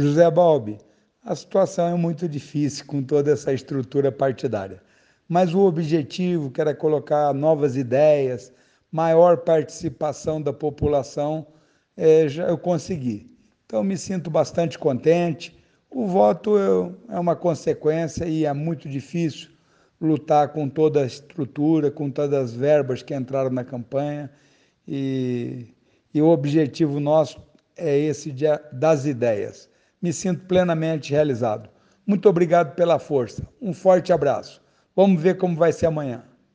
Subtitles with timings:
[0.00, 0.78] José Balbi,
[1.22, 4.82] a situação é muito difícil com toda essa estrutura partidária,
[5.28, 8.52] mas o objetivo, que era colocar novas ideias,
[8.90, 11.46] maior participação da população,
[11.96, 13.30] é, já eu consegui.
[13.66, 15.56] Então, me sinto bastante contente.
[15.90, 16.56] O voto
[17.08, 19.50] é uma consequência e é muito difícil
[20.00, 24.30] lutar com toda a estrutura, com todas as verbas que entraram na campanha.
[24.88, 25.66] E,
[26.12, 27.40] e o objetivo nosso
[27.76, 29.69] é esse de, das ideias.
[30.00, 31.68] Me sinto plenamente realizado.
[32.06, 33.46] Muito obrigado pela força.
[33.60, 34.62] Um forte abraço.
[34.96, 36.24] Vamos ver como vai ser amanhã.